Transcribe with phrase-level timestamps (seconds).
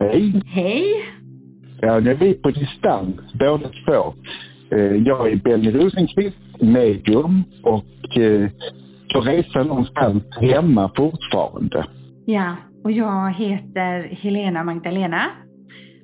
[0.00, 0.42] Hej!
[0.46, 0.84] Hej!
[1.80, 4.14] Ja, nu är vi på distans båda två.
[4.76, 8.50] Eh, Jag är Benny Rosenqvist, medium och eh,
[9.12, 11.86] på resa någonstans hemma fortfarande.
[12.26, 15.22] Ja, och jag heter Helena Magdalena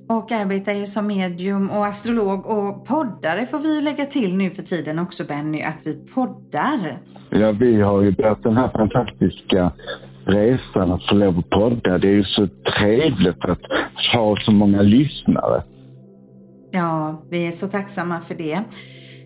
[0.08, 4.62] och arbetar ju som medium och astrolog och poddare får vi lägga till nu för
[4.62, 6.98] tiden också Benny, att vi poddar.
[7.30, 9.72] Ja, vi har ju börjat den här fantastiska
[10.26, 11.98] resan att få lov att podda.
[11.98, 12.48] Det är ju så
[12.78, 13.60] trevligt att
[14.14, 15.62] ha så många lyssnare.
[16.70, 18.58] Ja, vi är så tacksamma för det.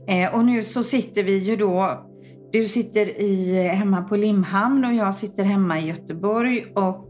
[0.09, 2.05] Eh, och nu så sitter vi ju då,
[2.53, 7.09] du sitter i, hemma på Limhamn och jag sitter hemma i Göteborg och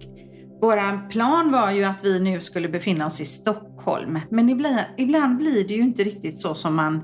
[0.60, 4.18] våran plan var ju att vi nu skulle befinna oss i Stockholm.
[4.30, 7.00] Men ibland, ibland blir det ju inte riktigt så som man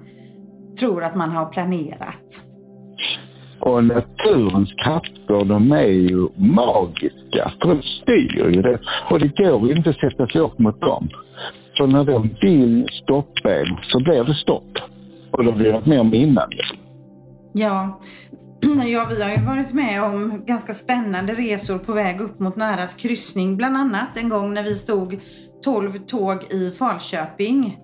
[0.78, 2.45] tror att man har planerat.
[3.66, 7.52] Och naturens krafter, de är ju magiska.
[7.60, 8.78] För de styr ju det.
[9.10, 11.08] Och det går ju inte att sätta sig upp mot dem.
[11.76, 14.72] Så när de vill stoppa en så blir det stopp.
[15.30, 16.48] Och då blir det mer med om innan.
[17.52, 18.00] Ja.
[18.92, 22.94] ja, vi har ju varit med om ganska spännande resor på väg upp mot Näras
[22.94, 23.56] kryssning.
[23.56, 25.18] Bland annat en gång när vi stod
[25.64, 27.76] 12 tåg i Falköping.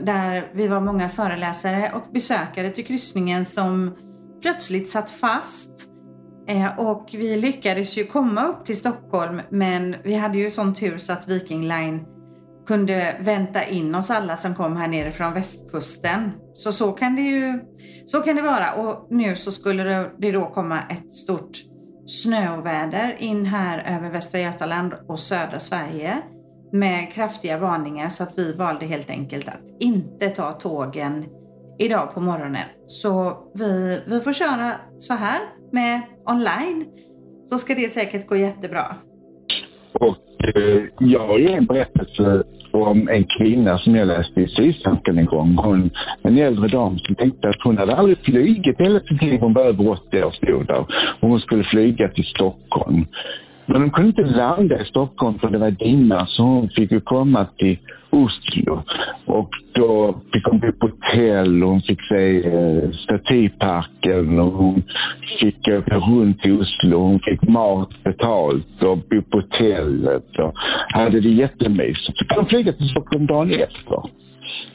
[0.00, 3.90] Där vi var många föreläsare och besökare till kryssningen som
[4.42, 5.88] plötsligt satt fast.
[6.48, 10.98] Eh, och vi lyckades ju komma upp till Stockholm men vi hade ju sån tur
[10.98, 12.06] så att Viking Line
[12.66, 16.30] kunde vänta in oss alla som kom här nere från västkusten.
[16.54, 17.60] Så så kan det ju
[18.06, 18.74] så kan det vara.
[18.74, 21.50] Och nu så skulle det, det då komma ett stort
[22.06, 26.22] snöoväder in här över Västra Götaland och södra Sverige
[26.72, 31.24] med kraftiga varningar så att vi valde helt enkelt att inte ta tågen
[31.78, 32.68] idag på morgonen.
[32.86, 35.40] Så vi, vi får köra så här
[35.72, 36.84] med online
[37.44, 38.86] så ska det säkert gå jättebra.
[39.92, 42.42] Och eh, jag har ju en berättelse
[42.72, 45.56] om en kvinna som jag läste i Sydsvenskan en gång.
[45.56, 45.90] Hon,
[46.22, 49.40] en äldre dam som tänkte att hon hade aldrig flugit hela sitt liv.
[49.40, 50.86] Hon var över 80 år stod där.
[51.20, 53.06] Och hon skulle flyga till Stockholm.
[53.66, 57.00] Men de kunde inte landa i Stockholm för det var dimma så hon fick ju
[57.00, 57.78] komma till
[58.10, 58.82] Oslo.
[59.26, 64.82] Och då fick hon bo på hotell och hon fick se eh, statyparken och hon
[65.40, 66.98] fick åka runt i Oslo.
[66.98, 70.52] Hon fick mat betalt och bo på hotellet och
[70.88, 72.04] hade det jättemysigt.
[72.04, 74.21] Så fick hon flyga till Stockholm dagen efter.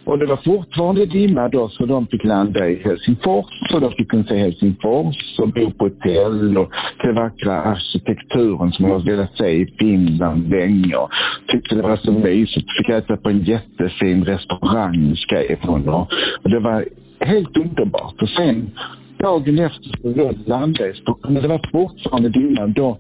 [0.08, 4.12] Och det var fortfarande dimma då så de fick landa i Helsingfors och då fick
[4.12, 6.70] hon se Helsingfors och bo på hotell och
[7.04, 11.10] den vackra arkitekturen som jag velat se i Finland länge och
[11.48, 12.68] tyckte det var så mysigt.
[12.78, 16.10] Fick äta på en jättefin restaurang skrev hon och
[16.44, 16.86] det var
[17.20, 18.22] helt underbart.
[18.22, 18.72] Och sen
[19.20, 21.34] dagen efter så jag landade i Stockholm.
[21.34, 22.68] Men det var fortfarande dimma.
[22.68, 22.98] Då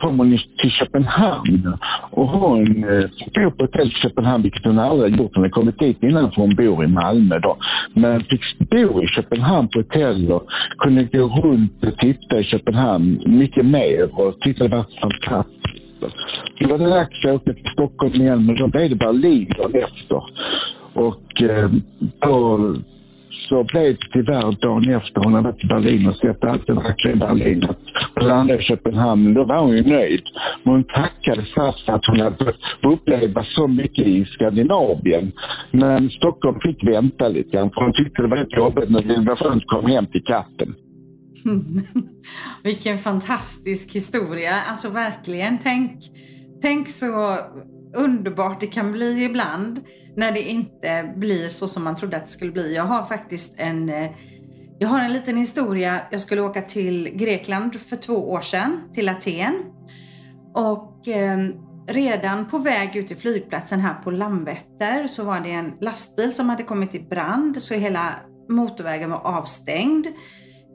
[0.00, 1.76] kom hon till Köpenhamn.
[2.10, 5.30] Och hon eh, bor på hotell i Köpenhamn, vilket hon aldrig gjort.
[5.34, 7.56] Hon har kommit dit innan för hon bor i Malmö då.
[7.94, 10.46] Men fick bo i Köpenhamn på hotell och
[10.78, 15.62] kunde gå runt och titta i Köpenhamn mycket mer och tyckte det var fantastiskt.
[16.58, 19.82] Det var det dags att åka till Stockholm igen, men då blev det Berlin dagen
[19.84, 20.22] efter.
[20.94, 21.70] Och eh,
[22.20, 22.58] då
[23.52, 26.72] så blev det tyvärr dagen efter hon hade varit i Berlin och sett allt det
[26.72, 27.64] vackra i Berlin.
[28.14, 29.34] och landade i Köpenhamn.
[29.34, 30.22] Då var hon ju nöjd.
[30.62, 35.32] Men hon tackade SAS för att hon hade fått uppleva så mycket i Skandinavien.
[35.70, 37.70] Men Stockholm fick vänta lite grann.
[37.70, 40.24] För hon tyckte det var rätt jobbigt men det var skönt att komma hem till
[40.24, 40.74] katten.
[42.64, 44.54] Vilken fantastisk historia.
[44.70, 45.92] Alltså verkligen, tänk,
[46.62, 47.38] tänk så
[47.94, 49.80] underbart det kan bli ibland
[50.16, 52.74] när det inte blir så som man trodde att det skulle bli.
[52.74, 54.10] Jag har faktiskt en, eh,
[54.78, 56.00] jag har en liten historia.
[56.10, 59.54] Jag skulle åka till Grekland för två år sedan, till Aten.
[60.54, 61.38] Och eh,
[61.88, 66.48] redan på väg ut till flygplatsen här på Landvetter så var det en lastbil som
[66.48, 68.14] hade kommit i brand så hela
[68.48, 70.06] motorvägen var avstängd.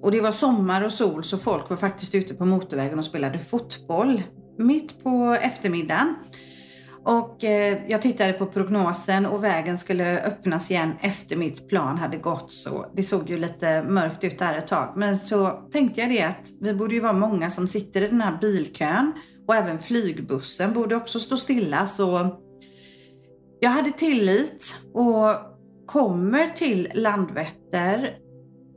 [0.01, 3.39] Och det var sommar och sol så folk var faktiskt ute på motorvägen och spelade
[3.39, 4.23] fotboll
[4.57, 6.15] mitt på eftermiddagen.
[7.07, 12.17] Och eh, jag tittade på prognosen och vägen skulle öppnas igen efter mitt plan hade
[12.17, 14.93] gått så det såg ju lite mörkt ut där ett tag.
[14.95, 18.21] Men så tänkte jag det att vi borde ju vara många som sitter i den
[18.21, 19.11] här bilkön
[19.47, 21.87] och även flygbussen borde också stå stilla.
[21.87, 22.37] Så
[23.59, 25.35] jag hade tillit och
[25.85, 28.15] kommer till Landvetter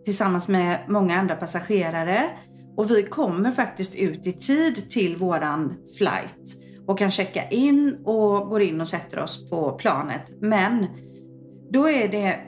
[0.05, 2.31] tillsammans med många andra passagerare.
[2.77, 8.49] Och vi kommer faktiskt ut i tid till våran flight och kan checka in och
[8.49, 10.23] går in och sätter oss på planet.
[10.41, 10.87] Men
[11.73, 12.41] då är det,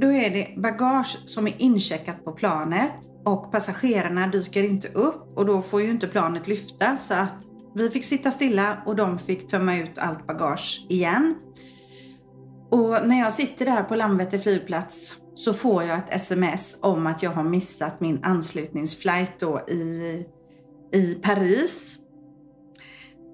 [0.00, 2.94] då är det bagage som är incheckat på planet
[3.24, 7.34] och passagerarna dyker inte upp och då får ju inte planet lyfta så att
[7.74, 11.34] vi fick sitta stilla och de fick tömma ut allt bagage igen.
[12.70, 17.22] Och när jag sitter där på Landvetter flygplats så får jag ett sms om att
[17.22, 20.24] jag har missat min anslutningsflight då i,
[20.92, 22.07] i Paris.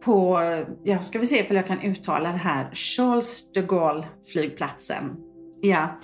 [0.05, 0.41] På,
[0.83, 5.17] ja ska vi se om jag kan uttala det här, Charles de Gaulle flygplatsen.
[5.63, 6.01] Ja.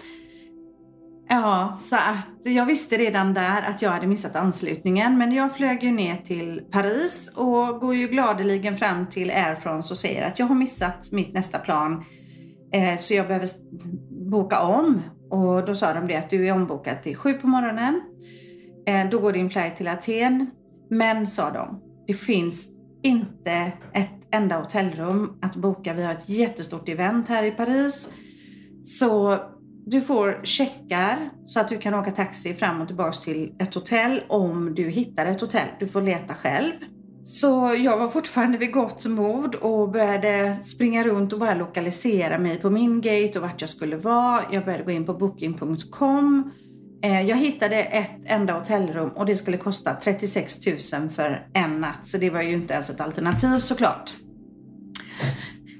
[1.29, 5.19] Ja, så att jag visste redan där att jag hade missat anslutningen.
[5.19, 9.94] Men jag flög ju ner till Paris och går ju gladeligen fram till Air France
[9.94, 12.05] och säger att jag har missat mitt nästa plan.
[12.73, 13.49] Eh, så jag behöver
[14.31, 15.02] boka om.
[15.31, 18.00] Och då sa de det att du är ombokad till sju på morgonen.
[18.87, 20.50] Eh, då går din flight till Aten.
[20.91, 25.94] Men, sa de, det finns inte ett enda hotellrum att boka.
[25.94, 28.14] Vi har ett jättestort event här i Paris.
[28.82, 29.38] Så
[29.87, 34.23] du får checkar så att du kan åka taxi fram och tillbaka till ett hotell
[34.29, 35.69] om du hittar ett hotell.
[35.81, 36.73] Du får leta själv.
[37.23, 42.61] Så jag var fortfarande vid gott mod och började springa runt och bara lokalisera mig
[42.61, 44.43] på min gate och vart jag skulle vara.
[44.52, 46.50] Jag började gå in på booking.com.
[47.02, 52.08] Eh, jag hittade ett enda hotellrum och det skulle kosta 36 000 för en natt.
[52.08, 54.12] Så det var ju inte ens ett alternativ såklart.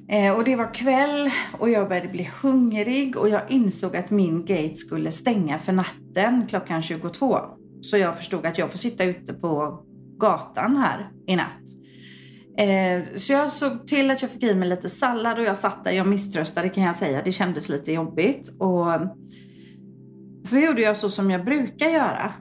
[0.08, 4.44] Eh, och det var kväll och jag började bli hungrig och jag insåg att min
[4.44, 7.38] gate skulle stänga för natten klockan 22.
[7.81, 9.82] Så jag förstod att jag får sitta ute på
[10.19, 11.81] gatan här i natt.
[12.58, 15.84] Eh, så jag såg till att jag fick i mig lite sallad och jag satt
[15.84, 15.93] där.
[15.93, 17.22] Jag misströstade kan jag säga.
[17.25, 18.52] Det kändes lite jobbigt.
[18.58, 18.87] Och
[20.43, 22.33] så gjorde jag så som jag brukar göra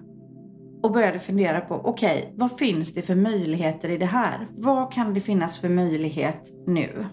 [0.83, 4.47] och började fundera på, okej, okay, vad finns det för möjligheter i det här?
[4.51, 7.05] Vad kan det finnas för möjlighet nu?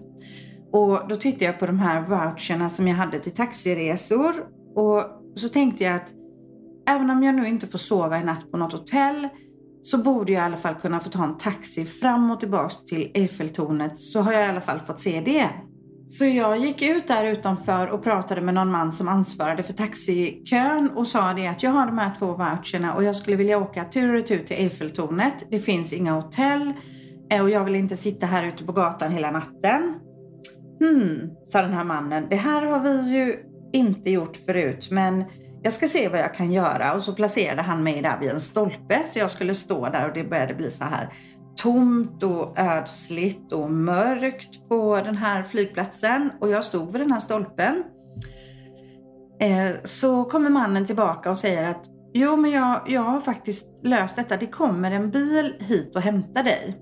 [0.73, 4.35] Och då tittade jag på de här voucherna som jag hade till taxiresor
[4.75, 5.05] och
[5.35, 6.13] så tänkte jag att
[6.89, 9.29] även om jag nu inte får sova i natt på något hotell
[9.83, 13.11] så borde jag i alla fall kunna få ta en taxi fram och tillbaks till
[13.15, 15.51] Eiffeltornet så har jag i alla fall fått se det.
[16.09, 20.91] Så jag gick ut där utanför och pratade med någon man som ansvarade för taxikön
[20.95, 23.85] och sa det att jag har de här två voucherna och jag skulle vilja åka
[23.85, 25.35] tur och retur till Eiffeltornet.
[25.51, 26.73] Det finns inga hotell
[27.31, 29.95] eh, och jag vill inte sitta här ute på gatan hela natten.
[30.81, 32.27] Hmm, sa den här mannen.
[32.31, 33.37] Det här har vi ju
[33.73, 35.25] inte gjort förut men
[35.63, 36.95] jag ska se vad jag kan göra.
[36.95, 40.15] Och så placerade han mig där vid en stolpe så jag skulle stå där och
[40.15, 41.13] det började bli så här
[41.57, 46.31] tomt och ödsligt och mörkt på den här flygplatsen.
[46.41, 47.85] Och jag stod vid den här stolpen.
[49.41, 51.85] Eh, så kommer mannen tillbaka och säger att
[52.19, 54.37] Jo, men jag, jag har faktiskt löst detta.
[54.37, 56.77] Det kommer en bil hit och hämtar dig.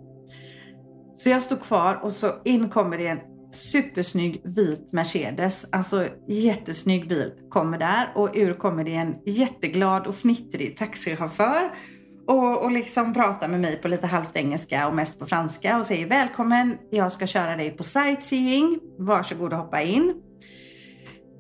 [1.15, 3.19] Så jag stod kvar och så in kommer det en
[3.53, 5.73] supersnygg vit Mercedes.
[5.73, 11.71] Alltså jättesnygg bil kommer där och ur kommer det en jätteglad och fnittrig taxichaufför
[12.27, 15.87] och, och liksom pratar med mig på lite halvt engelska och mest på franska och
[15.87, 20.15] säger välkommen, jag ska köra dig på sightseeing, varsågod och hoppa in.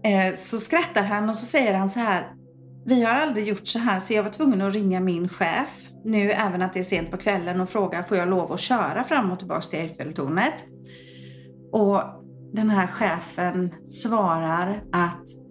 [0.04, 2.32] Eh, så skrattar han och så säger han så här,
[2.86, 6.30] vi har aldrig gjort så här så jag var tvungen att ringa min chef nu
[6.30, 9.32] även att det är sent på kvällen och fråga får jag lov att köra fram
[9.32, 10.64] och tillbaka till Eiffeltornet?
[11.72, 12.02] Och
[12.52, 15.43] den här chefen svarar att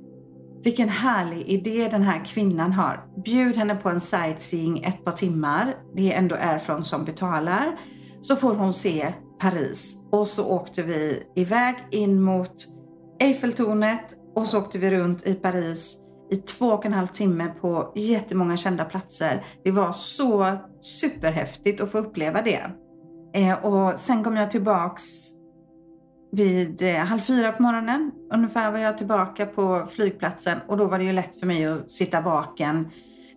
[0.64, 3.06] vilken härlig idé den här kvinnan har.
[3.26, 5.76] Bjud henne på en sightseeing ett par timmar.
[5.96, 7.80] Det är ändå Airfront som betalar.
[8.22, 9.98] Så får hon se Paris.
[10.12, 12.56] Och så åkte vi iväg in mot
[13.20, 14.06] Eiffeltornet
[14.36, 15.98] och så åkte vi runt i Paris
[16.32, 19.46] i två och en halv timme på jättemånga kända platser.
[19.64, 22.72] Det var så superhäftigt att få uppleva det.
[23.34, 25.04] Eh, och sen kom jag tillbaks
[26.36, 30.98] vid eh, halv fyra på morgonen ungefär var jag tillbaka på flygplatsen och då var
[30.98, 32.88] det ju lätt för mig att sitta vaken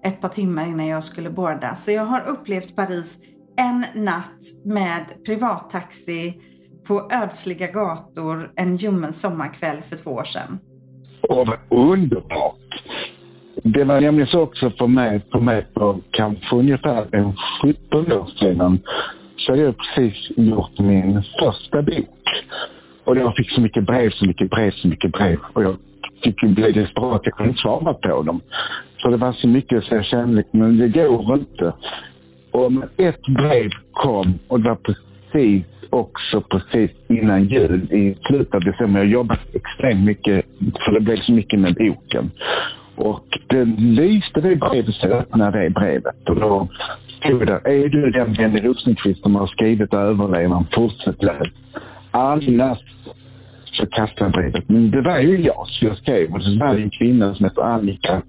[0.04, 1.74] ett par timmar innan jag skulle borda.
[1.74, 3.18] Så jag har upplevt Paris
[3.56, 6.40] en natt med privattaxi
[6.88, 10.58] på ödsliga gator en ljummen sommarkväll för två år sedan.
[11.28, 12.56] Åh, vad underbart!
[13.62, 18.30] Det var nämligen så också för mig, för mig på kanske ungefär en 17 år
[18.38, 18.80] sedan
[19.36, 22.15] så hade jag precis gjort min första bok.
[23.06, 25.38] Och jag fick så mycket brev, så mycket brev, så mycket brev.
[25.52, 25.76] Och jag
[26.24, 27.20] fick ju bli desperat.
[27.24, 28.40] Jag kunde inte svara på dem.
[29.02, 31.72] För det var så mycket så jag kände men det går inte.
[32.50, 38.60] Och ett brev kom och det var precis också precis innan jul i slutet av
[38.60, 39.00] december.
[39.00, 40.44] Jag jobbade extremt mycket
[40.84, 42.30] för det blev så mycket med boken.
[42.96, 46.28] Och det lyste det brevet så jag öppnade det brevet.
[46.28, 46.68] Och då
[47.18, 50.66] stod det är du den Benny Rosenqvist som har skrivit Överlevaren?
[50.74, 51.48] Fortsätt läs.
[52.10, 52.78] Alla
[53.76, 54.68] så kastade jag brevet.
[54.68, 57.44] Men det var ju jag som jag skrev och så var det en kvinna som
[57.44, 58.22] hette Annika.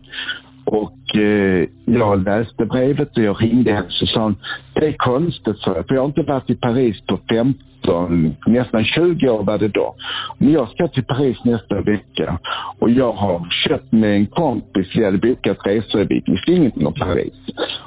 [0.65, 4.35] Och eh, jag läste brevet och jag ringde henne och sa hon,
[4.73, 9.43] det är konstigt för jag har inte varit i Paris på 15, nästan 20 år
[9.43, 9.95] var det då.
[10.37, 12.39] Men jag ska till Paris nästa vecka
[12.79, 16.93] och jag har köpt med en kompis, vi hade bokat resor, vi visste ingenting om
[16.93, 17.33] Paris.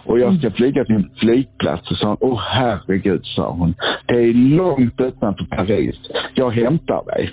[0.04, 3.74] Och jag ska flyga till en flygplats och sa hon, åh herregud, sa hon,
[4.06, 5.96] det är långt utanför Paris.
[6.34, 7.30] Jag hämtar dig.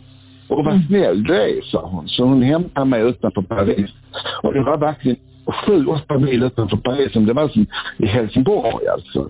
[0.50, 2.08] Och vad snäll du är, sa hon.
[2.08, 3.90] Så hon hämtade mig utanför Paris.
[4.44, 5.18] Och det var verkligen
[5.66, 7.12] sju, åtta mil utanför Paris.
[7.14, 7.66] Det var som
[7.98, 9.30] i Helsingborg alltså.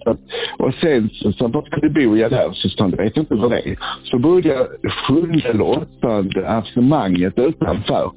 [0.57, 2.15] Och sen så sa var ska du bo?
[2.17, 2.51] Ja, där.
[2.53, 3.77] Så sa hon, vet inte vad det är.
[4.03, 4.67] Så bodde jag
[5.07, 8.11] sjunde eller åttonde arrangemanget utanför.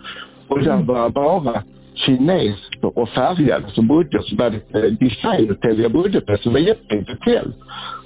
[0.49, 1.63] Och där var bara
[1.95, 4.23] kineser och färgade som bodde.
[4.23, 6.37] Så var det ett designhotell jag bodde på.
[6.45, 7.53] Det var jättefint hotell.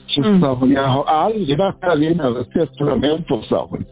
[0.06, 0.40] Så mm.
[0.40, 3.84] sa hon, jag har aldrig varit där innan och sett sådana människor, sa hon.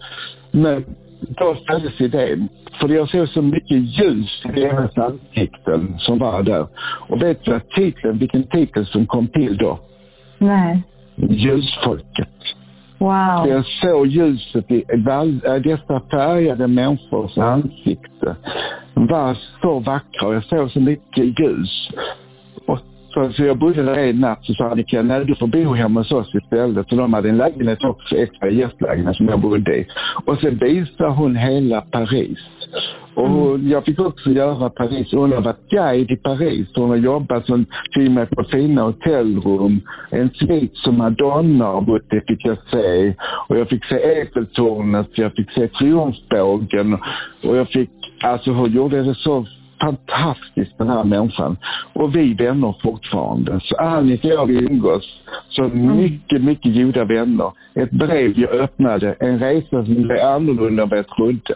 [0.53, 0.85] Men
[1.21, 2.49] då ställdes idén.
[2.81, 6.67] För jag såg så mycket ljus i deras ansikten som var där.
[7.09, 9.79] Och vet du titeln, vilken titel som kom till då?
[10.39, 10.83] Nej.
[11.17, 12.29] Ljusfolket.
[12.99, 13.49] Wow.
[13.49, 14.85] Jag såg ljuset i
[15.65, 18.37] dessa färgade människors ansikte.
[18.95, 21.82] De var så vackra och jag såg så mycket ljus.
[23.15, 26.01] Så, så jag bodde där en natt så sa Annika, nej du får bo hemma
[26.01, 26.93] hos oss istället.
[26.93, 29.87] Och de hade en lägenhet också, extra gästlägenhet som jag bodde i.
[30.25, 32.39] Och sen visade hon hela Paris.
[33.15, 33.69] Och mm.
[33.69, 35.09] jag fick också göra Paris.
[35.13, 36.69] Hon har varit guide i Paris.
[36.75, 39.81] Hon har jobbat som filmat på fina hotellrum.
[40.11, 43.15] En svit som Madonna har bott i fick jag se.
[43.49, 46.95] Och jag fick se Eiffeltornet, jag fick se Triumfbågen.
[47.43, 47.91] Och jag fick,
[48.23, 49.47] alltså hon gjorde det så
[49.85, 51.57] fantastiskt den här människan.
[51.93, 53.61] Och vi vänner fortfarande.
[53.63, 55.05] Så Annika och jag vi umgås
[55.51, 55.97] så mm.
[55.97, 57.53] mycket, mycket goda vänner.
[57.75, 61.55] Ett brev jag öppnade, en resa som blev annorlunda än vad jag trodde.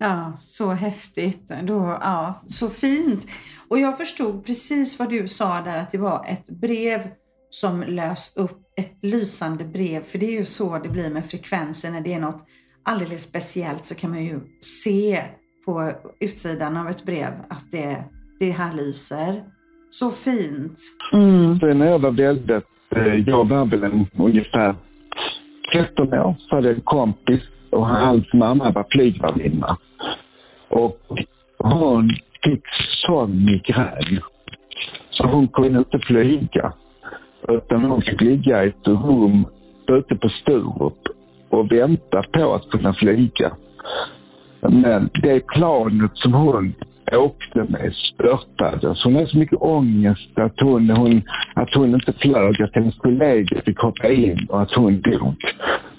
[0.00, 1.52] Ja, så häftigt.
[1.62, 3.26] Då, ja, så fint.
[3.70, 7.00] Och jag förstod precis vad du sa där, att det var ett brev
[7.50, 10.00] som lös upp, ett lysande brev.
[10.00, 11.90] För det är ju så det blir med frekvenser.
[11.90, 12.44] När det är något
[12.82, 15.22] alldeles speciellt så kan man ju se
[15.68, 18.04] på utsidan av ett brev att det,
[18.40, 19.32] det här lyser.
[19.90, 20.78] Så fint.
[21.12, 21.58] Mm.
[21.60, 24.74] Sen när jag var väldigt, eh, jag var väl en, ungefär
[25.72, 29.76] 13 år, så hade jag en kompis och hans mamma var flygvärdinna.
[30.68, 31.00] Och
[31.58, 32.10] hon
[32.42, 32.64] fick
[33.06, 34.20] sån migrän.
[35.10, 36.72] Så hon kunde inte flyga.
[37.48, 39.46] Utan hon fick ligga i ett rum
[39.86, 41.02] ute på Sturup
[41.48, 43.52] och vänta på att kunna flyga.
[44.60, 46.74] Men det planet som hon
[47.12, 48.94] åkte med störtade.
[48.94, 51.22] Så hon hade så mycket ångest att hon, hon,
[51.54, 55.36] att hon inte flög, att hennes kollegor fick hoppa in och att hon dog.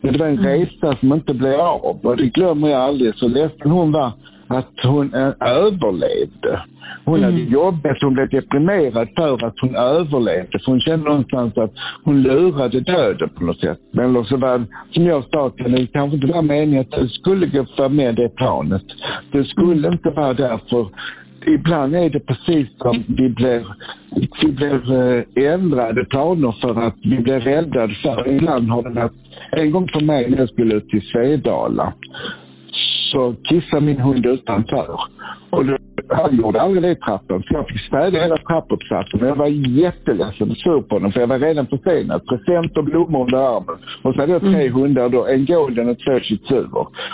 [0.02, 0.46] Men det var en mm.
[0.46, 3.16] resa som inte blev av och det glömmer jag aldrig.
[3.16, 4.12] Så ledsen hon var
[4.50, 6.62] att hon överlevde.
[7.06, 7.32] Hon mm.
[7.32, 10.60] hade jobbat, hon blev deprimerad för att hon överlevde.
[10.60, 13.80] För hon kände någonstans att hon lurade döden på något sätt.
[13.92, 17.08] Men så var som jag sa till henne, det kanske inte var meningen att du
[17.08, 18.84] skulle för med det planet.
[19.32, 19.94] Det skulle mm.
[19.94, 20.88] inte vara därför
[21.46, 23.66] ibland är det precis som vi blir,
[24.42, 28.28] vi blir eh, ändrade planer för att vi blir räddade för.
[28.28, 29.12] Ibland har det varit,
[29.52, 31.94] en gång för mig när jag skulle ut till Svedala
[33.12, 35.00] så kissade min hund utanför.
[35.50, 35.78] Och då,
[36.10, 39.28] han gjorde aldrig det i trappan, så jag fick städa hela trappuppsatsen.
[39.28, 39.48] Jag var
[39.84, 42.26] jätteledsen och sur på honom, för jag var redan försenad.
[42.26, 43.78] Present och blommor under armen.
[44.02, 44.74] Och så hade jag tre mm.
[44.74, 46.64] hundar då, en golden och två shih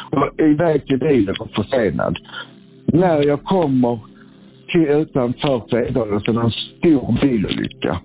[0.09, 2.17] Och iväg till bilen och försenad.
[2.85, 3.99] När jag kommer
[4.67, 8.01] till utanför så är det en stor bilolycka.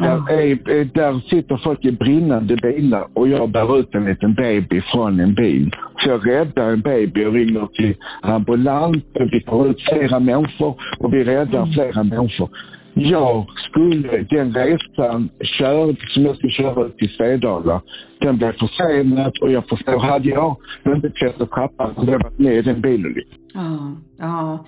[0.00, 4.82] Där, är, där sitter folk i brinnande bilar och jag bär ut en liten baby
[4.92, 5.70] från en bil.
[5.98, 8.96] Så jag räddar en baby och ringer till ambulans.
[9.12, 11.72] Vi får ut flera människor och vi räddar mm.
[11.74, 12.48] flera människor.
[12.94, 17.82] Jag skulle, den resan kör, som jag skulle köra ut till Svedala,
[18.20, 22.58] den blev försenad och jag förstår, hade jag inte klättrat trappan hade jag varit med
[22.58, 23.38] i den bilolyckan.
[23.54, 24.64] Ja, ja.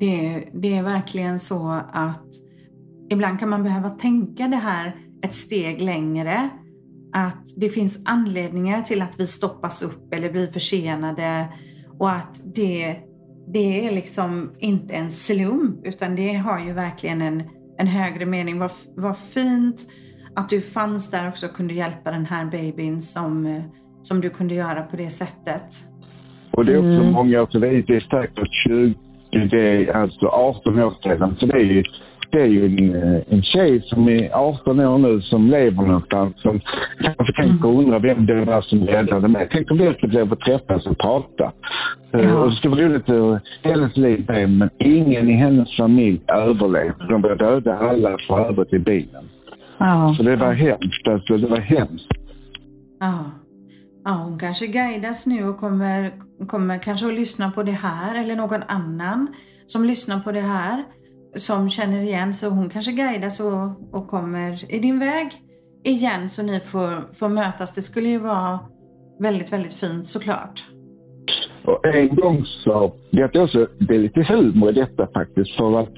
[0.00, 2.43] Det, det är verkligen så att
[3.10, 4.92] ibland kan man behöva tänka det här
[5.24, 6.48] ett steg längre.
[7.12, 11.48] Att det finns anledningar till att vi stoppas upp eller blir försenade
[11.98, 12.96] och att det,
[13.52, 17.42] det är liksom inte en slump utan det har ju verkligen en,
[17.78, 18.58] en högre mening.
[18.58, 19.86] Vad, vad fint
[20.36, 23.62] att du fanns där också och kunde hjälpa den här babyn som,
[24.02, 25.68] som du kunde göra på det sättet.
[26.52, 27.12] Och det är också mm.
[27.12, 28.94] många, alltså det är, det är säkert 20,
[29.50, 31.84] det är alltså 18 år sedan, så det är ju
[32.34, 36.34] det är ju en, eh, en tjej som är 18 år nu som lever någonstans
[36.42, 36.60] som
[37.16, 39.48] får tänka och undra vem det var som räddade mig.
[39.50, 41.52] Tänk om vi skulle bli att träffas och prata.
[42.14, 42.42] Eh, Ja.
[42.42, 47.06] Och det skulle vara roligt hur hennes liv blev, men ingen i hennes familj överlevde.
[47.08, 49.24] De blev döda alla för övrigt i bilen.
[49.78, 50.14] Ja.
[50.16, 51.08] Så det var hemskt.
[51.08, 52.08] Alltså, det var hemskt.
[53.00, 53.14] Ja.
[54.04, 56.10] ja, hon kanske guidas nu och kommer,
[56.46, 59.26] kommer kanske att lyssna på det här eller någon annan
[59.66, 60.84] som lyssnar på det här
[61.36, 65.32] som känner igen så hon kanske guidas och, och kommer i din väg
[65.84, 67.74] igen så ni får, får mötas.
[67.74, 68.58] Det skulle ju vara
[69.20, 70.64] väldigt, väldigt fint såklart.
[71.64, 75.56] Och en gång så, det är, också, det är lite humor i detta faktiskt.
[75.56, 75.88] För att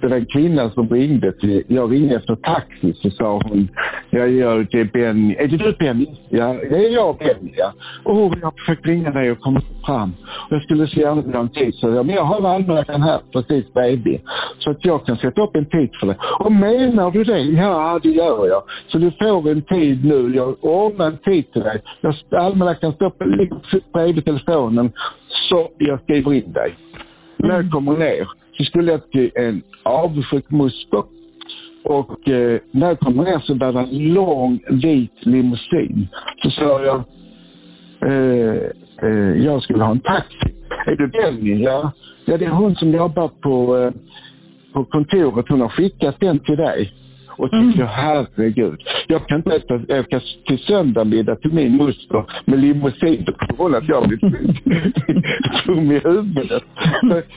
[0.00, 3.68] det var en kvinna som ringde till, jag ringde efter taxi så sa hon,
[4.10, 5.34] jag gör det är Benny.
[5.34, 6.06] Är det du Benny?
[6.28, 7.72] Ja, det är jag Benny ja.
[8.04, 10.12] Och jag har försökt ringa dig och komma fram.
[10.48, 11.74] Och jag skulle så gärna vilja ha en tid.
[11.74, 14.20] Så jag, men jag har almanackan här precis baby.
[14.58, 16.16] Så att jag kan sätta upp en tid för dig.
[16.38, 17.40] Och menar du det?
[17.40, 18.62] Ja, det gör jag.
[18.88, 20.36] Så du får en tid nu.
[20.36, 21.82] Jag ordnar en tid till dig.
[22.00, 23.24] Jag, almanackan står på,
[23.92, 24.92] bredvid telefonen.
[25.50, 26.74] Så jag skriver in dig.
[27.36, 31.02] När jag kommer ner så skulle jag till en avundsjuk moster.
[31.84, 36.08] Och eh, när jag kommer ner så var det en lång vit limousin.
[36.42, 37.02] Så sa jag,
[38.10, 38.62] eh,
[39.02, 40.54] eh, jag skulle ha en taxi.
[40.86, 41.62] Är du Benny?
[41.62, 41.92] Ja.
[42.24, 43.92] ja, det är hon som jobbar på, eh,
[44.72, 45.48] på kontoret.
[45.48, 46.92] Hon har skickat den till dig.
[47.36, 48.80] Och tyckte, herregud,
[49.10, 53.26] jag kan inte äta, åka till söndagmiddag till min moster med limousin
[53.60, 54.18] grund av att jag blir
[55.66, 56.62] dum i huvudet.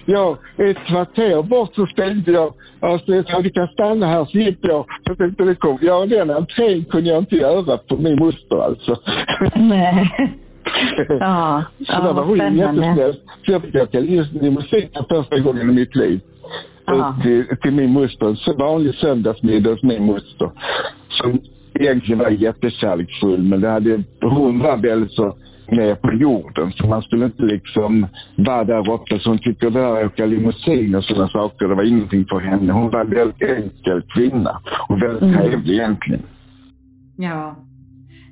[0.06, 4.38] Jag, ett kvarter bort så stängde jag, alltså jag sa vi kan stanna här, så
[4.38, 4.86] gick jag.
[5.08, 9.00] Så tänkte det kom, ja den entrén kunde jag inte göra på min moster alltså.
[9.56, 10.12] Nej.
[11.20, 13.14] Ja, Så ja där var hon jättesnäll.
[13.46, 16.20] Så jag fick åka limousin första gången i mitt liv.
[16.86, 17.16] Ja.
[17.24, 18.26] Till, till min moster.
[18.28, 20.52] En så vanlig söndagsmiddag hos min moster.
[21.10, 21.40] Som
[21.80, 25.38] egentligen var jättekärleksfull men det hade, hon var väldigt så
[25.68, 26.72] ner på jorden.
[26.72, 29.20] Så man skulle inte liksom vara där uppe.
[29.26, 32.74] Hon tycker det här åka limousin och sådana saker, det var ingenting för henne.
[32.74, 35.34] Hon var en väldigt enkel kvinna och väldigt Mm.
[35.34, 36.22] trevlig egentligen.
[37.18, 37.56] Ja.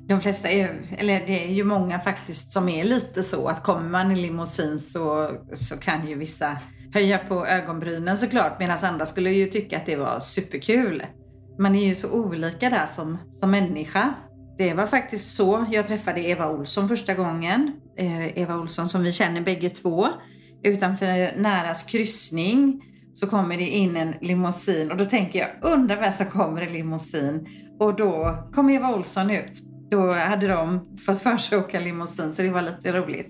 [0.08, 0.68] De flesta är,
[0.98, 4.78] eller det är ju många faktiskt som är lite så att kommer man i limousin
[4.78, 6.46] så, så kan ju vissa
[6.94, 11.02] höja på ögonbrynen såklart medan andra skulle ju tycka att det var superkul.
[11.58, 14.14] Man är ju så olika där som, som människa.
[14.58, 17.72] Det var faktiskt så jag träffade Eva Olsson första gången.
[17.98, 20.08] Eh, Eva Olsson som vi känner bägge två.
[20.64, 26.12] Utanför Näras kryssning så kommer det in en limousin och då tänker jag, undrar vem
[26.12, 27.46] som kommer i limousin?
[27.78, 29.62] Och då kom Eva Olsson ut.
[29.90, 33.28] Då hade de fått för sig att åka limousin så det var lite roligt.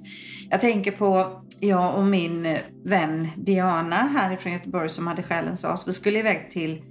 [0.50, 5.88] Jag tänker på jag och min vän Diana härifrån Göteborg som hade Själens as.
[5.88, 6.82] Vi skulle iväg till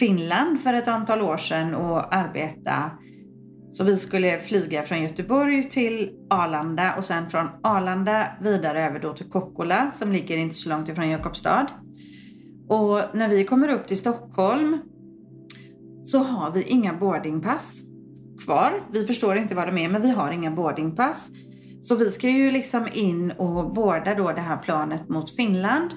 [0.00, 2.90] Finland för ett antal år sedan och arbeta.
[3.70, 9.14] Så vi skulle flyga från Göteborg till Arlanda och sen från Arlanda vidare över då
[9.14, 11.66] till Kokkola som ligger inte så långt ifrån Jakobstad.
[12.68, 14.78] Och när vi kommer upp till Stockholm
[16.04, 17.82] så har vi inga boardingpass
[18.44, 18.82] kvar.
[18.92, 21.30] Vi förstår inte vad de är men vi har inga boardingpass.
[21.80, 25.90] Så vi ska ju liksom in och boarda då det här planet mot Finland.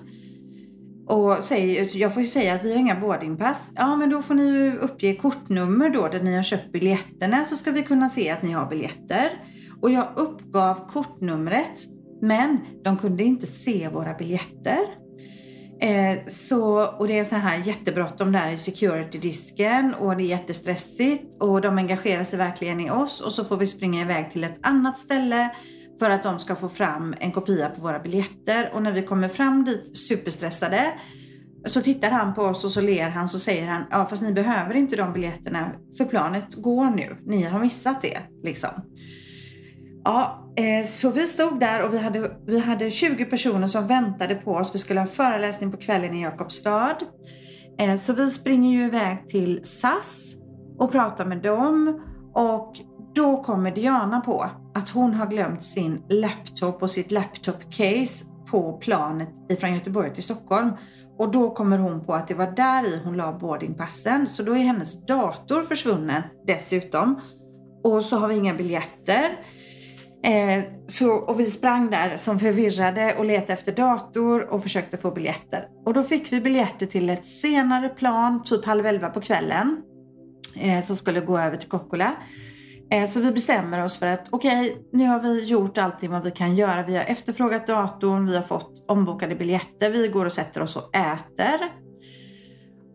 [1.08, 3.72] Och säger, jag får ju säga att vi har inga boardingpass.
[3.76, 7.56] Ja men då får ni ju uppge kortnummer då där ni har köpt biljetterna så
[7.56, 9.32] ska vi kunna se att ni har biljetter.
[9.82, 11.86] Och jag uppgav kortnumret
[12.22, 14.80] men de kunde inte se våra biljetter.
[15.82, 21.36] Eh, så, och det är så här jättebråttom där i security-disken och det är jättestressigt
[21.40, 24.60] och de engagerar sig verkligen i oss och så får vi springa iväg till ett
[24.62, 25.50] annat ställe
[26.02, 29.30] för att de ska få fram en kopia på våra biljetter och när vi kommer
[29.30, 30.94] fram dit superstressade
[31.66, 34.34] så tittar han på oss och så ler han så säger han ja fast ni
[34.34, 37.18] behöver inte de biljetterna för planet går nu.
[37.26, 38.70] Ni har missat det liksom.
[40.04, 44.36] Ja, eh, så vi stod där och vi hade, vi hade 20 personer som väntade
[44.36, 44.76] på oss.
[44.76, 46.98] Vi skulle ha föreläsning på kvällen i Jakobstad.
[47.80, 50.36] Eh, så vi springer ju iväg till SAS
[50.80, 52.02] och pratar med dem.
[52.34, 52.74] Och
[53.16, 59.30] då kommer Diana på att hon har glömt sin laptop och sitt laptopcase på planet
[59.50, 60.72] ifrån Göteborg till Stockholm.
[61.18, 64.28] Och då kommer hon på att det var där i hon la boardingpassen.
[64.28, 67.22] Så då är hennes dator försvunnen dessutom.
[67.84, 69.40] Och så har vi inga biljetter.
[70.24, 75.12] Eh, så, och vi sprang där som förvirrade och letade efter dator och försökte få
[75.12, 75.68] biljetter.
[75.86, 79.82] Och då fick vi biljetter till ett senare plan, typ halv elva på kvällen.
[80.56, 82.16] Eh, som skulle gå över till Kokkola.
[82.92, 86.24] Eh, så vi bestämmer oss för att okej, okay, nu har vi gjort allting vad
[86.24, 86.84] vi kan göra.
[86.84, 90.96] Vi har efterfrågat datorn, vi har fått ombokade biljetter, vi går och sätter oss och
[90.96, 91.60] äter.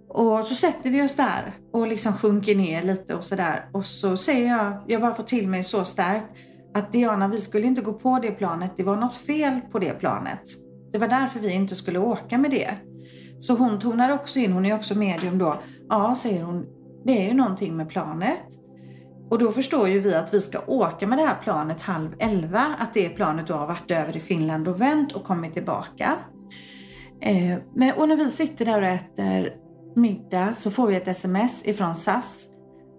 [0.08, 3.68] Och så sätter vi oss där och liksom sjunker ner lite och sådär.
[3.72, 6.30] Och så säger jag, jag bara får till mig så starkt
[6.74, 8.72] att Diana, vi skulle inte gå på det planet.
[8.76, 10.42] Det var något fel på det planet.
[10.92, 12.74] Det var därför vi inte skulle åka med det.
[13.38, 15.56] Så hon tonar också in, hon är också medium då.
[15.88, 16.66] Ja, säger hon,
[17.04, 18.65] det är ju någonting med planet.
[19.30, 22.76] Och då förstår ju vi att vi ska åka med det här planet halv elva.
[22.78, 26.16] Att det planet då har varit över i Finland och vänt och kommit tillbaka.
[27.20, 29.52] Eh, men, och när vi sitter där och äter
[29.96, 32.46] middag så får vi ett sms ifrån SAS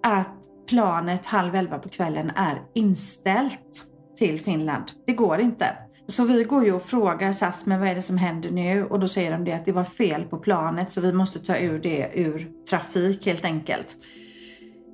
[0.04, 0.38] att
[0.70, 3.84] planet halv elva på kvällen är inställt
[4.18, 4.84] till Finland.
[5.08, 5.66] Det går inte.
[6.08, 8.86] Så vi går ju och frågar SAS, men vad är det som händer nu?
[8.86, 11.58] Och då säger de det att det var fel på planet så vi måste ta
[11.58, 13.98] ur det ur trafik helt enkelt.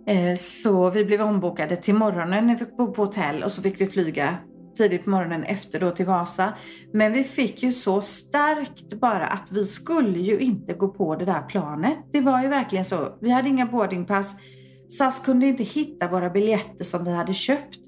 [0.07, 3.61] Eh, så vi blev ombokade till morgonen när vi fick bo på hotell och så
[3.61, 4.37] fick vi flyga
[4.77, 6.53] tidigt på morgonen efter då till Vasa.
[6.93, 11.25] Men vi fick ju så starkt bara att vi skulle ju inte gå på det
[11.25, 11.97] där planet.
[12.11, 13.17] Det var ju verkligen så.
[13.21, 14.35] Vi hade inga boardingpass.
[14.89, 17.79] SAS kunde inte hitta våra biljetter som vi hade köpt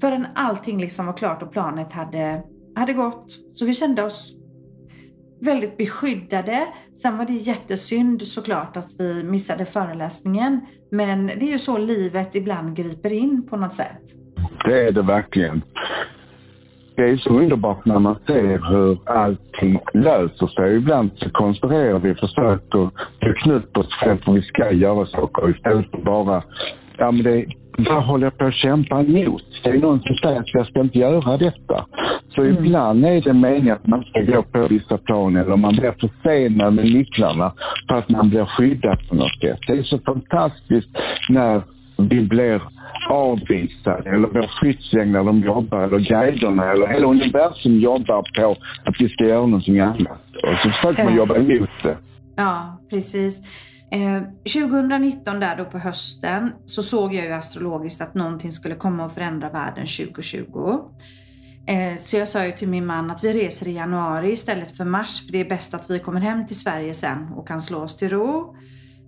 [0.00, 2.42] förrän allting liksom var klart och planet hade,
[2.74, 3.26] hade gått.
[3.52, 4.36] Så vi kände oss
[5.40, 6.66] väldigt beskyddade.
[6.94, 10.60] Sen var det jättesynd såklart att vi missade föreläsningen.
[10.90, 14.02] Men det är ju så livet ibland griper in på något sätt.
[14.64, 15.62] Det är det verkligen.
[16.96, 20.76] Det är så underbart när man ser hur allting löser sig.
[20.76, 22.90] Ibland så konstruerar vi försöker
[23.22, 26.42] få knut på oss själva för vi ska göra saker istället för bara,
[26.98, 27.46] ja men det,
[27.78, 29.42] vad håller jag på att kämpa emot?
[29.62, 31.86] Det är någon som säger att jag ska inte göra detta.
[32.36, 32.64] Så mm.
[32.64, 36.74] ibland är det meningen att man ska gå på vissa plan eller man blir försenad
[36.74, 37.52] med nycklarna
[37.88, 39.58] för att man blir skyddad på något sätt.
[39.66, 40.90] Det är så fantastiskt
[41.28, 41.62] när
[41.98, 42.62] vi blir
[43.10, 49.08] avvisade eller vår skyddsänglar de jobbar eller guiderna eller hela universum jobbar på att vi
[49.08, 50.20] ska göra någonting annat.
[50.42, 51.96] Och så försöker man jobba emot det.
[52.36, 53.42] Ja, precis.
[53.92, 54.22] Eh,
[54.66, 59.12] 2019 där då på hösten så såg jag ju astrologiskt att någonting skulle komma och
[59.12, 60.80] förändra världen 2020.
[61.66, 64.84] Eh, så jag sa ju till min man att vi reser i januari istället för
[64.84, 67.78] mars för det är bäst att vi kommer hem till Sverige sen och kan slå
[67.78, 68.56] oss till ro.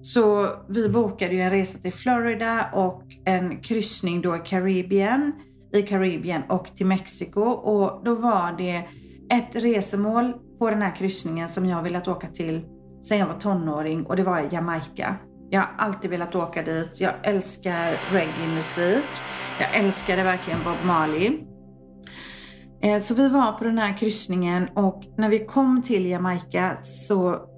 [0.00, 5.32] Så vi bokade ju en resa till Florida och en kryssning då i Karibien,
[5.74, 8.76] i Karibien och till Mexiko och då var det
[9.36, 12.64] ett resemål på den här kryssningen som jag velat åka till
[13.02, 15.16] sedan jag var tonåring och det var Jamaica.
[15.50, 17.00] Jag har alltid velat åka dit.
[17.00, 19.08] Jag älskar reggae-musik.
[19.60, 21.38] Jag älskade verkligen Bob Marley.
[22.82, 27.48] Eh, så vi var på den här kryssningen och när vi kom till Jamaica så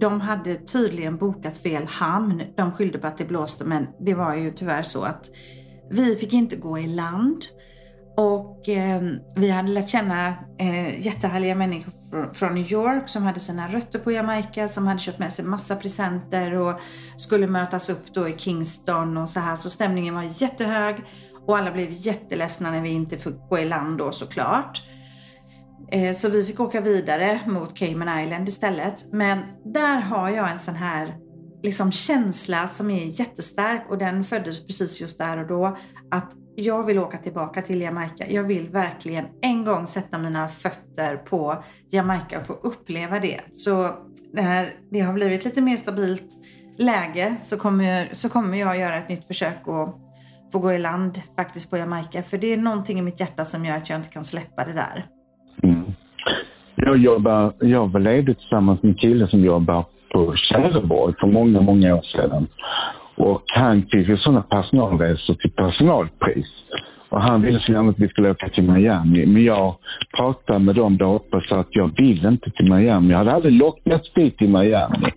[0.00, 2.42] de hade tydligen bokat fel hamn.
[2.56, 5.30] De skyllde på att det blåste men det var ju tyvärr så att
[5.90, 7.44] vi fick inte gå i land.
[8.16, 9.02] Och eh,
[9.36, 13.98] vi hade lärt känna eh, jättehärliga människor från, från, New York som hade sina rötter
[13.98, 16.80] på Jamaica, som hade köpt med sig massa presenter och
[17.16, 19.56] skulle mötas upp då i Kingston och så här.
[19.56, 20.96] Så stämningen var jättehög
[21.46, 24.82] och alla blev jätteledsna när vi inte fick gå i land då såklart.
[25.90, 29.12] Eh, så vi fick åka vidare mot Cayman Island istället.
[29.12, 31.14] Men där har jag en sån här
[31.62, 35.76] liksom känsla som är jättestark och den föddes precis just där och då.
[36.10, 38.26] Att jag vill åka tillbaka till Jamaica.
[38.28, 43.40] Jag vill verkligen en gång sätta mina fötter på Jamaica och få uppleva det.
[43.52, 43.94] Så
[44.32, 46.28] när det har blivit lite mer stabilt
[46.78, 50.03] läge så kommer, så kommer jag göra ett nytt försök och
[50.54, 52.22] få gå i land faktiskt på Jamaica.
[52.30, 54.76] För det är någonting i mitt hjärta som gör att jag inte kan släppa det
[54.84, 54.96] där.
[55.62, 55.84] Mm.
[56.86, 61.60] Jag jobbar, jag var ledig tillsammans med en kille som jobbar på Tjäreborg för många,
[61.60, 62.46] många år sedan.
[63.16, 66.46] Och han fick ju sådana personalresor till personalpris.
[67.14, 69.26] Och han ville så gärna att vi skulle åka till Miami.
[69.26, 69.74] Men jag
[70.16, 73.10] pratade med dem där uppe och sa att jag vill inte till Miami.
[73.10, 75.12] Jag hade aldrig lockats dit till Miami.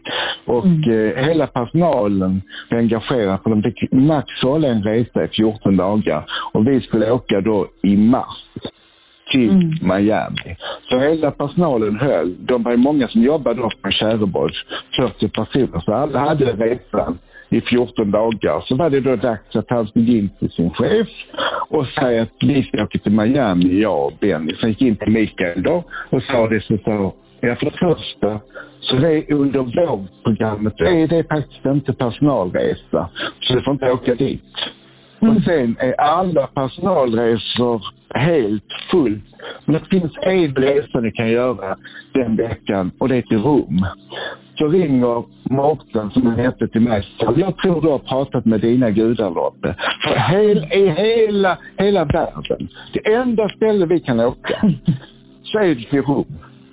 [0.45, 0.91] Och mm.
[0.91, 6.25] eh, hela personalen var engagerad för de fick max hålla en resa i 14 dagar.
[6.53, 8.37] Och vi skulle åka då i mars
[9.31, 9.71] till mm.
[9.81, 10.55] Miami.
[10.89, 12.35] Så hela personalen höll.
[12.39, 14.53] De var ju många som jobbade då på Tjäreborg,
[14.97, 15.81] 40 personer.
[15.85, 17.17] Så alla hade resan
[17.49, 18.61] i 14 dagar.
[18.67, 21.07] Så var det då dags att han skulle in till sin chef
[21.69, 24.55] och säga att vi ska åka till Miami, jag och Benny.
[24.55, 28.39] Sen gick in till Mikael då och sa det så sa ja för det första
[28.79, 33.09] så det är under vårdprogrammet det är det faktiskt inte personalresa.
[33.41, 34.43] Så du får inte åka dit.
[35.19, 35.35] Mm.
[35.35, 37.81] Och sen är alla personalresor
[38.13, 39.23] helt fullt.
[39.65, 41.75] Men det finns en resa ni kan göra
[42.13, 43.85] den veckan och det är till Rom.
[44.57, 47.03] Så ringer Mårten, som han hette, till mig
[47.37, 49.75] jag tror du har pratat med dina gudar Lotte.
[50.03, 54.61] För hel, i hela, hela världen, det enda ställe vi kan åka,
[55.43, 56.25] så är det till Rom.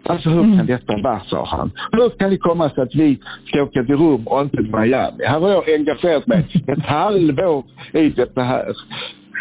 [0.07, 1.71] Alltså hur kan detta vara, sa han.
[1.93, 5.25] Hur kan det komma sig att vi ska åka till Rom och inte till Miami?
[5.25, 8.73] Här har jag engagerat mig ett halvår i detta här.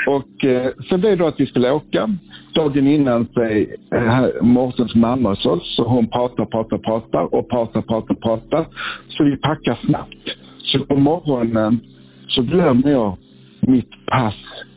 [0.08, 2.10] Och eh, så blev det att vi skulle åka.
[2.54, 7.82] Dagen innan är eh, Mårtens mamma hos oss så hon pratar, pratar, pratar och pratar,
[7.82, 8.68] pratar, pratar.
[9.10, 10.24] Så vi packar snabbt.
[10.64, 11.80] Så på morgonen
[12.28, 13.18] så glömmer jag
[13.62, 14.36] mitt pass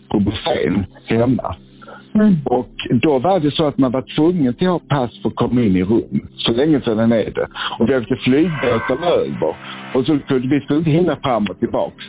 [0.09, 1.57] på buffén hemma.
[2.15, 2.37] Mm.
[2.45, 2.71] Och
[3.03, 5.63] då var det så att man var tvungen till att ha pass för att komma
[5.63, 6.29] in i rum.
[6.37, 7.49] Så länge sedan är det.
[7.79, 9.57] Och vi åkte flygbåten över.
[9.97, 12.05] Och så kunde vi skulle hinna fram och tillbaks.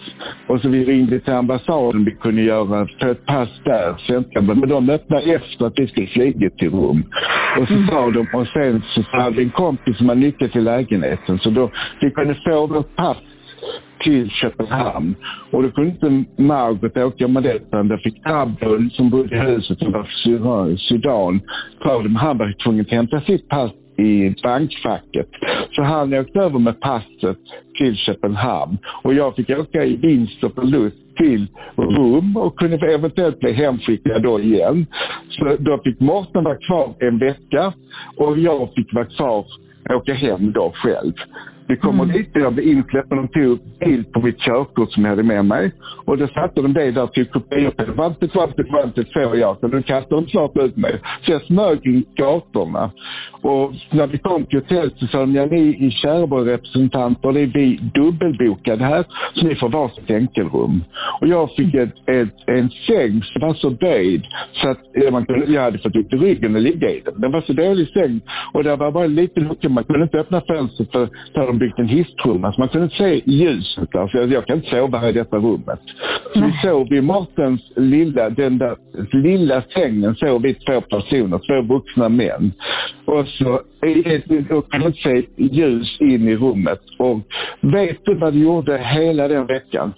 [0.47, 2.05] Och så vi ringde till ambassaden.
[2.05, 4.41] Vi kunde göra ett pass där, svenska.
[4.41, 7.03] Men de öppnade efter att vi skulle flyga till Rom.
[7.59, 10.63] Och så sa de, och sen så hade vi en kompis som hade nyckel till
[10.63, 11.39] lägenheten.
[11.39, 11.71] Så då,
[12.01, 13.17] vi kunde få vårt pass
[14.03, 15.15] till Köpenhamn.
[15.51, 19.39] Och då kunde inte Margot åka med det utan det fick Abdul som bodde i
[19.39, 21.41] huset som var från Sudan.
[22.17, 25.29] Han var tvungen att hämta sitt pass i bankfacket.
[25.71, 27.37] Så han åkte över med passet
[27.77, 33.39] till Köpenhamn och jag fick åka i vinst och förlust till Rom och kunde eventuellt
[33.39, 34.85] bli hemskickad då igen.
[35.29, 37.73] Så då fick Mårten vara kvar en vecka
[38.17, 39.45] och jag fick vara kvar
[39.89, 41.13] åka hem då själv.
[41.67, 42.17] Vi kommer Mm.
[42.17, 45.23] dit och jag blev insläppt och de tog bild på mitt körkort som jag hade
[45.23, 45.71] med mig.
[46.05, 47.91] Och då satte de det där och tog kopior på det.
[47.91, 49.57] Vantet, vantet, vantet, två jag.
[49.59, 50.99] Så då kastade de snart ut mig.
[51.25, 52.91] Så jag smög i gatorna.
[53.41, 57.41] Och när vi kom till hotellet så sa de, ja ni i Kärrborg representanter, det
[57.41, 59.05] är vi dubbelbokade här.
[59.33, 60.83] Så ni får varsitt enkelrum.
[61.21, 65.45] Och jag fick ett, ett, en säng som var så böjd så att man kunde,
[65.45, 67.21] jag hade fått upp i ryggen och ligga i den.
[67.21, 68.21] Den var så dålig säng.
[68.53, 69.69] Och det var bara en liten lucka.
[69.69, 72.51] Man kunde inte öppna fönstret för där de byggt en hisstrumma.
[72.51, 74.07] Så man kunde inte se ljuset där.
[74.07, 75.79] Så jag, jag kan inte sova i detta rummet.
[76.33, 78.75] Så vi sov i Martens lilla, den där
[79.11, 82.51] lilla sängen sov vi två personer, två vuxna män.
[83.05, 83.61] Och så
[84.55, 86.79] och kunde inte se ljus in i rummet.
[86.97, 87.17] Och
[87.61, 89.93] vet du vad det gjorde hela den veckan?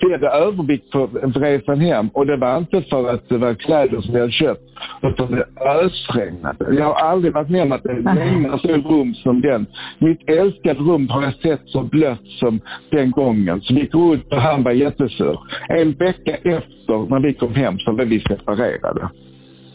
[0.00, 4.00] Vi hade övervikt på resan hem och det var inte för att det var kläder
[4.00, 4.60] som vi hade köpt
[5.02, 6.74] utan det ösregnade.
[6.74, 9.66] Jag har aldrig varit med om att det regnar så rum som den.
[9.98, 12.60] Mitt älskade rum har jag sett så blött som
[12.90, 13.60] den gången.
[13.60, 15.38] Så vi gick runt och han var jättesur.
[15.68, 19.00] En vecka efter när vi kom hem så var vi separerade.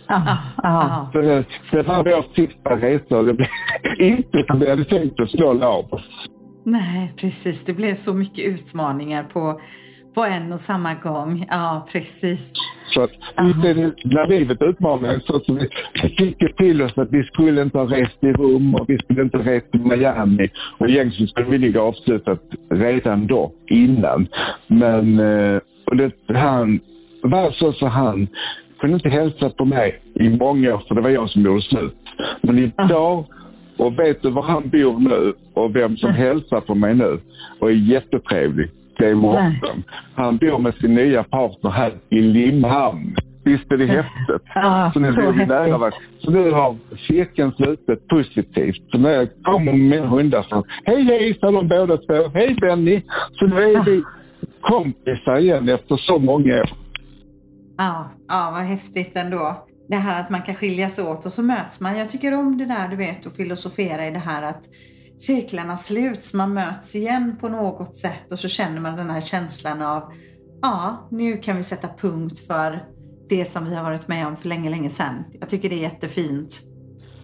[0.08, 0.22] Ja.
[0.28, 0.84] Ja, Ja.
[0.90, 1.10] ja.
[1.14, 3.48] Så det, det var vår sista resa och det blev
[4.00, 6.28] inte som vi hade tänkt oss slå av oss.
[6.66, 7.66] Nej, precis.
[7.66, 9.60] Det blev så mycket utmaningar på,
[10.15, 11.45] på en och samma gång.
[11.49, 12.54] Ja, precis.
[12.93, 15.69] Så att när livet utmanar så, så vi
[16.17, 19.38] fick till oss att vi skulle inte ha rest i Rom och vi skulle inte
[19.38, 20.49] ha rest till Miami.
[20.78, 24.28] Och egentligen skulle vi ligga avslutat redan då, innan.
[24.67, 26.80] Men eh, och det, han
[27.21, 28.28] var så så han
[28.80, 31.95] kunde inte hälsa på mig i många år för det var jag som gjorde slut.
[32.41, 33.25] Men idag,
[33.78, 37.19] och vet du var han bor nu och vem som hälsar på mig nu
[37.60, 38.69] och är jättetrevlig?
[38.97, 39.84] Det är Mårten.
[40.15, 43.15] Han bor med sin nya partner här i Limhamn.
[43.43, 44.47] Visst är det häftigt?
[44.55, 46.21] Ja, Så nu så nära häftigt.
[46.21, 46.75] Så nu har
[47.08, 48.91] cirkeln slutit positivt.
[48.91, 52.29] Så när jag kommer med mina hundar så hej hej sa de båda två.
[52.34, 53.01] Hej Benny!
[53.31, 54.03] Så nu är vi
[54.62, 56.69] kompisar igen efter så många år.
[57.77, 59.55] Ja, ja, vad häftigt ändå.
[59.89, 61.97] Det här att man kan skiljas åt och så möts man.
[61.97, 64.63] Jag tycker om det där du vet att filosofera i det här att
[65.17, 69.82] cirklarna sluts, man möts igen på något sätt och så känner man den här känslan
[69.82, 70.04] av
[70.62, 72.80] ja, nu kan vi sätta punkt för
[73.30, 75.23] det som vi har varit med om för länge, länge sedan.
[75.39, 76.62] Jag tycker det är jättefint.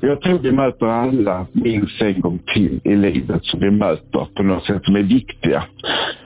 [0.02, 4.44] Jag tror vi möter alla minst en gång till i livet som vi möter på
[4.44, 5.64] något sätt som är viktiga.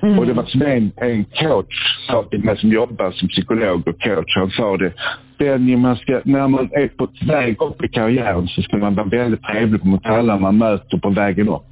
[0.05, 0.19] Mm.
[0.19, 1.75] Och det var som en, en coach
[2.07, 4.35] sa till mig som jobbar som psykolog och coach.
[4.35, 4.93] Han sa det.
[5.37, 9.07] Benny, man ska, när man är på väg upp i karriären så ska man vara
[9.07, 11.65] väldigt trevlig mot alla man möter på vägen upp.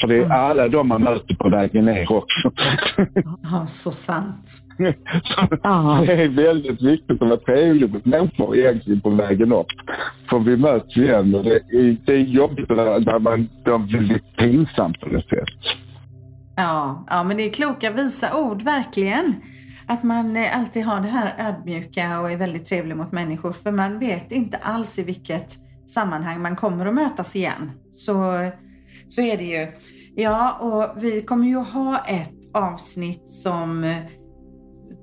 [0.00, 2.52] För det är alla de man möter på vägen ner också.
[3.52, 4.46] Ja, så sant.
[5.22, 6.04] Så.
[6.06, 9.66] Det är väldigt viktigt att vara trevlig mot människor egentligen på vägen upp.
[10.30, 14.26] För vi möts igen och det är, det är jobbigt när man, de blir lite
[14.38, 15.85] pinsamt på något sätt.
[16.56, 19.34] Ja, ja, men det är kloka visa ord, verkligen.
[19.86, 23.52] Att man eh, alltid har det här ödmjuka och är väldigt trevlig mot människor.
[23.52, 27.70] För man vet inte alls i vilket sammanhang man kommer att mötas igen.
[27.92, 28.50] Så,
[29.08, 29.72] så är det ju.
[30.14, 33.96] Ja, och vi kommer ju ha ett avsnitt som eh,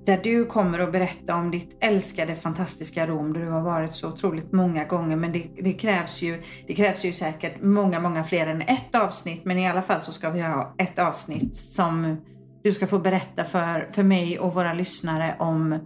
[0.05, 4.07] där du kommer att berätta om ditt älskade fantastiska Rom där du har varit så
[4.07, 5.15] otroligt många gånger.
[5.15, 9.45] Men det, det, krävs ju, det krävs ju säkert många, många fler än ett avsnitt.
[9.45, 12.17] Men i alla fall så ska vi ha ett avsnitt som
[12.63, 15.79] du ska få berätta för, för mig och våra lyssnare om,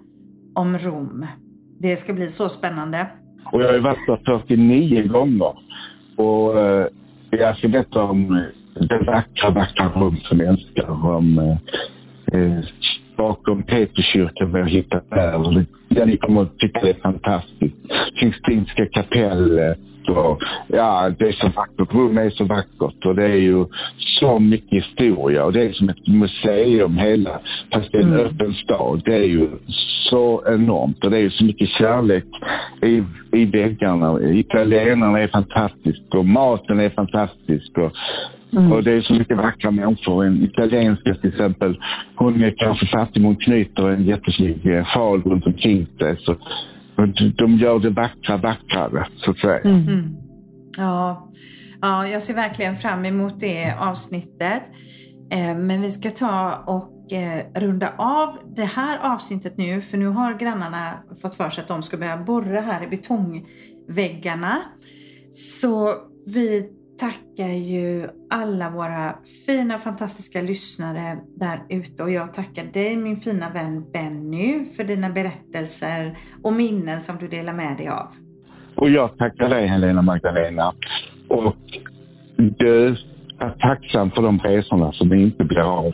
[0.55, 1.25] om Rom.
[1.79, 3.07] Det ska bli så spännande.
[3.51, 5.53] Och jag har ju varit där 49 gånger.
[6.17, 6.87] Och eh,
[7.29, 8.45] jag ska berätta om
[8.89, 10.89] det vackra, vackra Rom som jag älskar.
[10.89, 11.57] Om eh,
[12.33, 12.63] eh
[13.17, 15.65] bakom Peterskyrkan vi har hittat där.
[15.89, 17.75] Ja, ni kommer att tycka det är fantastiskt.
[18.19, 21.93] Kingstinska kapellet och ja, det är så vackert.
[21.93, 23.65] Rum är så vackert och det är ju
[24.19, 27.39] så mycket historia och det är som ett museum hela,
[27.73, 28.25] fast det är en mm.
[28.25, 29.01] öppen stad.
[29.05, 29.49] Det är ju
[30.09, 32.25] så enormt och det är så mycket kärlek
[32.81, 34.19] i, i väggarna.
[34.21, 37.77] Italienarna är fantastiska och maten är fantastisk.
[37.77, 37.91] Och,
[38.51, 38.71] mm.
[38.71, 40.25] och det är så mycket vackra människor.
[40.25, 41.77] En italienska till exempel,
[42.15, 46.17] hon är kanske fattig men hon knyter en jättesnygg sjal runt omkring sig.
[46.19, 46.35] Så,
[47.35, 49.59] de gör det vackra vackrare, så att säga.
[49.59, 49.75] Mm.
[49.75, 50.15] mm.
[50.77, 51.29] Ja.
[51.81, 54.63] ja, jag ser verkligen fram emot det avsnittet.
[55.31, 60.07] Eh, men vi ska ta och Eh, runda av det här avsnittet nu, för nu
[60.07, 64.57] har grannarna fått för sig att de ska börja borra här i betongväggarna.
[65.31, 65.93] Så
[66.25, 73.15] vi tackar ju alla våra fina fantastiska lyssnare där ute och jag tackar dig min
[73.15, 78.09] fina vän Benny för dina berättelser och minnen som du delar med dig av.
[78.75, 80.73] Och jag tackar dig Helena Magdalena.
[81.27, 81.55] Och
[82.35, 82.95] du
[83.39, 85.93] är tacksam för de resorna som inte blir av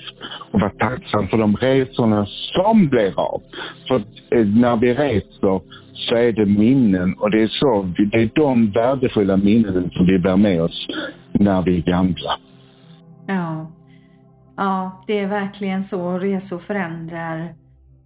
[0.52, 3.42] och var tacksam för de resorna som blir av.
[3.88, 3.96] För
[4.32, 5.62] eh, när vi reser
[6.14, 10.20] så är det minnen och det är, så, det är de värdefulla minnen som vi
[10.20, 10.88] bär med oss
[11.32, 12.40] när vi är gamla.
[13.28, 13.72] Ja,
[14.58, 16.20] ja det är verkligen så.
[16.20, 17.54] Resor förändrar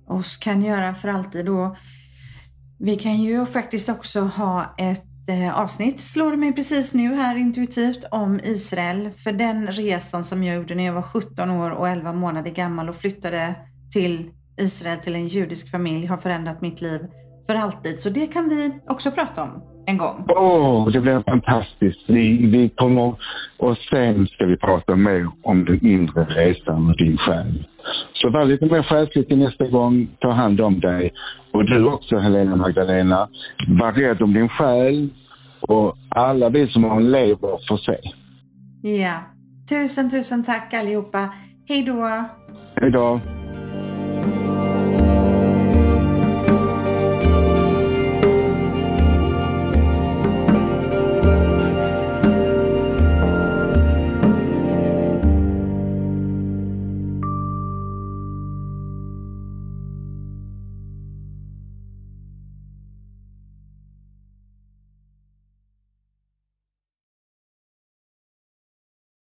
[0.08, 1.50] oss, kan göra för alltid.
[1.50, 1.78] Och
[2.80, 7.36] vi kan ju faktiskt också ha ett eh, avsnitt slår det mig precis nu här
[7.36, 9.12] intuitivt om Israel.
[9.12, 12.90] För den resan som jag gjorde när jag var 17 år och 11 månader gammal
[12.90, 13.56] och flyttade
[13.94, 17.00] till Israel till en judisk familj har förändrat mitt liv
[17.48, 18.00] för alltid.
[18.00, 19.54] Så det kan vi också prata om
[19.86, 20.26] en gång.
[20.30, 22.04] Åh, oh, det blir fantastiskt.
[22.08, 23.16] Vi, vi kommer
[23.58, 27.68] och sen ska vi prata mer om den inre resan och din själ.
[28.14, 30.08] Så var lite mer själslig till nästa gång.
[30.20, 31.14] Ta hand om dig.
[31.54, 33.30] Och du också Helena Magdalena.
[33.68, 35.10] Var rädd om din själ.
[35.62, 37.98] Och alla vi som har en lever får se.
[39.04, 39.16] Ja.
[39.70, 41.30] Tusen, tusen tack allihopa.
[41.70, 42.26] Hej då.
[42.76, 43.20] Hej då.